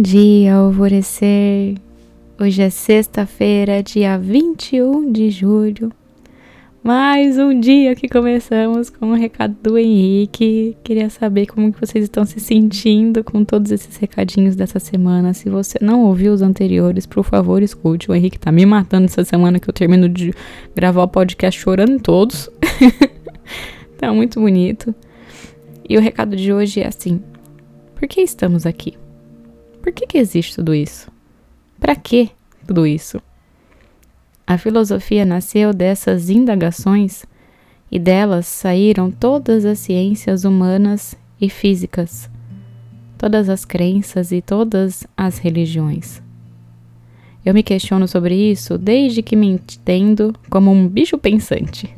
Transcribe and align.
Bom 0.00 0.04
dia, 0.04 0.54
alvorecer. 0.54 1.74
Hoje 2.40 2.62
é 2.62 2.70
sexta-feira, 2.70 3.82
dia 3.82 4.16
21 4.16 5.12
de 5.12 5.28
julho. 5.28 5.92
Mais 6.82 7.36
um 7.36 7.60
dia 7.60 7.94
que 7.94 8.08
começamos 8.08 8.88
com 8.88 9.08
um 9.08 9.14
recado 9.14 9.54
do 9.62 9.76
Henrique. 9.76 10.74
Queria 10.82 11.10
saber 11.10 11.48
como 11.48 11.70
que 11.70 11.78
vocês 11.78 12.02
estão 12.04 12.24
se 12.24 12.40
sentindo 12.40 13.22
com 13.22 13.44
todos 13.44 13.70
esses 13.70 13.94
recadinhos 13.98 14.56
dessa 14.56 14.80
semana. 14.80 15.34
Se 15.34 15.50
você 15.50 15.76
não 15.82 16.06
ouviu 16.06 16.32
os 16.32 16.40
anteriores, 16.40 17.04
por 17.04 17.22
favor, 17.22 17.62
escute. 17.62 18.10
O 18.10 18.14
Henrique 18.14 18.38
tá 18.38 18.50
me 18.50 18.64
matando 18.64 19.04
essa 19.04 19.22
semana 19.22 19.60
que 19.60 19.68
eu 19.68 19.74
termino 19.74 20.08
de 20.08 20.32
gravar 20.74 21.02
o 21.02 21.08
podcast 21.08 21.60
chorando 21.60 22.00
todos. 22.00 22.48
tá 24.00 24.10
muito 24.14 24.40
bonito. 24.40 24.94
E 25.86 25.98
o 25.98 26.00
recado 26.00 26.36
de 26.36 26.54
hoje 26.54 26.80
é 26.80 26.86
assim: 26.86 27.20
Por 27.94 28.08
que 28.08 28.22
estamos 28.22 28.64
aqui? 28.64 28.94
Por 29.82 29.92
que, 29.92 30.06
que 30.06 30.18
existe 30.18 30.56
tudo 30.56 30.74
isso? 30.74 31.10
Para 31.78 31.96
que 31.96 32.30
tudo 32.66 32.86
isso? 32.86 33.20
A 34.46 34.58
filosofia 34.58 35.24
nasceu 35.24 35.72
dessas 35.72 36.28
indagações 36.28 37.24
e 37.90 37.98
delas 37.98 38.46
saíram 38.46 39.10
todas 39.10 39.64
as 39.64 39.78
ciências 39.78 40.44
humanas 40.44 41.16
e 41.40 41.48
físicas, 41.48 42.30
todas 43.16 43.48
as 43.48 43.64
crenças 43.64 44.32
e 44.32 44.42
todas 44.42 45.06
as 45.16 45.38
religiões. 45.38 46.22
Eu 47.44 47.54
me 47.54 47.62
questiono 47.62 48.06
sobre 48.06 48.34
isso 48.34 48.76
desde 48.76 49.22
que 49.22 49.34
me 49.34 49.46
entendo 49.46 50.34
como 50.50 50.70
um 50.70 50.86
bicho 50.86 51.16
pensante. 51.16 51.88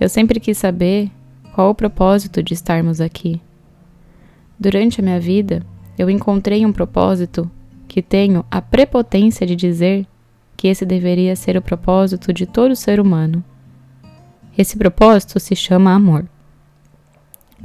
Eu 0.00 0.08
sempre 0.08 0.40
quis 0.40 0.58
saber 0.58 1.10
qual 1.54 1.70
o 1.70 1.74
propósito 1.74 2.42
de 2.42 2.54
estarmos 2.54 3.00
aqui. 3.00 3.40
Durante 4.58 5.00
a 5.00 5.04
minha 5.04 5.20
vida, 5.20 5.64
eu 6.00 6.08
encontrei 6.08 6.64
um 6.64 6.72
propósito 6.72 7.50
que 7.86 8.00
tenho 8.00 8.42
a 8.50 8.62
prepotência 8.62 9.46
de 9.46 9.54
dizer 9.54 10.06
que 10.56 10.66
esse 10.66 10.86
deveria 10.86 11.36
ser 11.36 11.58
o 11.58 11.62
propósito 11.62 12.32
de 12.32 12.46
todo 12.46 12.74
ser 12.74 12.98
humano. 12.98 13.44
Esse 14.56 14.78
propósito 14.78 15.38
se 15.38 15.54
chama 15.54 15.92
amor. 15.92 16.26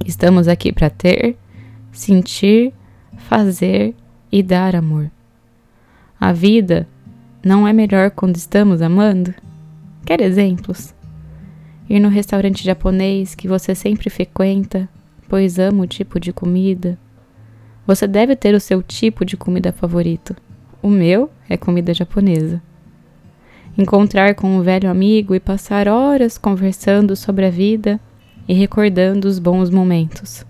Estamos 0.06 0.50
aqui 0.50 0.74
para 0.74 0.90
ter, 0.90 1.38
sentir, 1.94 2.74
fazer 3.16 3.96
e 4.30 4.44
dar 4.44 4.76
amor. 4.76 5.10
A 6.20 6.34
vida 6.34 6.90
não 7.42 7.66
é 7.66 7.72
melhor 7.72 8.12
quando 8.12 8.36
estamos 8.36 8.82
amando? 8.82 9.34
Quer 10.06 10.20
exemplos? 10.20 10.94
Ir 11.90 12.02
no 12.02 12.10
restaurante 12.10 12.66
japonês 12.66 13.34
que 13.34 13.48
você 13.48 13.74
sempre 13.74 14.10
frequenta, 14.10 14.90
pois 15.30 15.58
ama 15.58 15.84
o 15.84 15.88
tipo 15.88 16.20
de 16.20 16.34
comida, 16.34 17.00
você 17.86 18.08
deve 18.08 18.36
ter 18.36 18.56
o 18.56 18.60
seu 18.60 18.82
tipo 18.82 19.24
de 19.24 19.38
comida 19.38 19.72
favorito. 19.72 20.36
O 20.82 20.90
meu 20.90 21.30
é 21.50 21.56
comida 21.56 21.94
japonesa. 21.94 22.62
Encontrar 23.78 24.36
com 24.36 24.48
um 24.48 24.62
velho 24.62 24.90
amigo 24.90 25.36
e 25.36 25.40
passar 25.40 25.88
horas 25.88 26.38
conversando 26.38 27.16
sobre 27.16 27.46
a 27.46 27.50
vida 27.50 28.00
e 28.48 28.54
recordando 28.54 29.28
os 29.28 29.38
bons 29.38 29.70
momentos. 29.70 30.46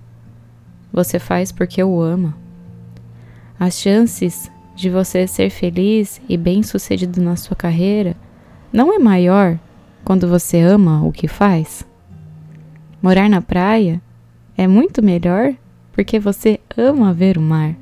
Você 0.94 1.20
faz 1.20 1.52
porque 1.52 1.84
o 1.84 2.02
ama. 2.02 2.38
As 3.60 3.80
chances 3.80 4.52
de 4.76 4.90
você 4.90 5.26
ser 5.26 5.50
feliz 5.50 6.22
e 6.28 6.38
bem-sucedido 6.38 7.22
na 7.22 7.36
sua 7.36 7.56
carreira 7.56 8.16
não 8.72 8.94
é 8.94 9.00
maior 9.00 9.58
quando 10.04 10.28
você 10.28 10.60
ama 10.60 11.04
o 11.04 11.12
que 11.12 11.28
faz? 11.28 11.86
Morar 13.02 13.30
na 13.30 13.42
praia 13.42 14.02
é 14.58 14.68
muito 14.68 15.02
melhor 15.02 15.56
porque 15.96 16.20
você 16.20 16.60
ama 16.76 17.14
ver 17.14 17.38
o 17.38 17.42
mar, 17.42 17.74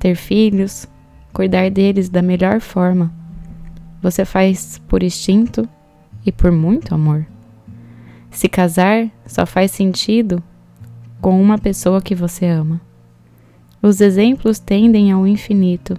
ter 0.00 0.16
filhos, 0.16 0.88
cuidar 1.32 1.70
deles 1.70 2.08
da 2.08 2.20
melhor 2.20 2.60
forma. 2.60 3.14
Você 4.02 4.24
faz 4.24 4.82
por 4.88 5.00
instinto 5.00 5.68
e 6.26 6.32
por 6.32 6.50
muito 6.50 6.92
amor. 6.92 7.24
Se 8.32 8.48
casar 8.48 9.08
só 9.24 9.46
faz 9.46 9.70
sentido 9.70 10.42
com 11.20 11.40
uma 11.40 11.56
pessoa 11.56 12.02
que 12.02 12.16
você 12.16 12.46
ama. 12.46 12.80
Os 13.80 14.00
exemplos 14.00 14.58
tendem 14.58 15.12
ao 15.12 15.24
infinito. 15.24 15.96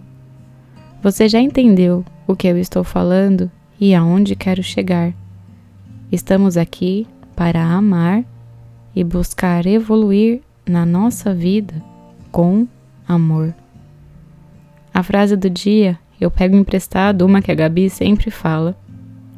Você 1.01 1.29
já 1.29 1.39
entendeu 1.39 2.03
o 2.27 2.35
que 2.35 2.47
eu 2.47 2.57
estou 2.57 2.83
falando 2.83 3.49
e 3.79 3.95
aonde 3.95 4.35
quero 4.35 4.61
chegar. 4.61 5.13
Estamos 6.11 6.57
aqui 6.57 7.07
para 7.37 7.63
amar 7.63 8.25
e 8.93 9.01
buscar 9.01 9.65
evoluir 9.65 10.41
na 10.67 10.85
nossa 10.85 11.33
vida 11.33 11.73
com 12.31 12.67
amor. 13.07 13.53
A 14.93 15.03
frase 15.03 15.35
do 15.35 15.49
dia 15.49 15.99
eu 16.19 16.29
pego 16.29 16.55
emprestado 16.55 17.25
uma 17.25 17.41
que 17.41 17.51
a 17.51 17.55
Gabi 17.55 17.89
sempre 17.89 18.29
fala: 18.29 18.77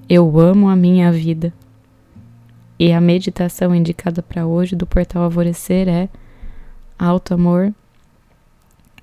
Eu 0.10 0.40
amo 0.40 0.68
a 0.68 0.76
minha 0.76 1.12
vida. 1.12 1.54
E 2.78 2.92
a 2.92 3.00
meditação 3.00 3.74
indicada 3.74 4.22
para 4.22 4.46
hoje 4.46 4.76
do 4.76 4.86
portal 4.86 5.24
Alvorecer 5.24 5.88
é 5.88 6.10
alto 7.00 7.34
amor 7.34 7.74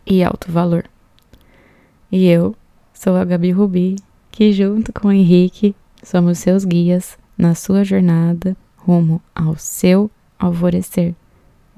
e 0.06 0.22
alto 0.22 0.52
valor. 0.52 0.84
E 2.12 2.26
eu 2.26 2.54
sou 2.92 3.16
a 3.16 3.24
Gabi 3.24 3.50
Rubi, 3.52 3.96
que 4.30 4.52
junto 4.52 4.92
com 4.92 5.08
o 5.08 5.12
Henrique 5.12 5.74
somos 6.02 6.38
seus 6.38 6.64
guias 6.64 7.16
na 7.38 7.54
sua 7.54 7.84
jornada 7.84 8.56
rumo 8.76 9.22
ao 9.34 9.56
seu 9.56 10.10
alvorecer. 10.38 11.14